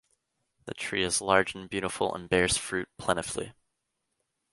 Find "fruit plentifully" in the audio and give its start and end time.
2.57-3.53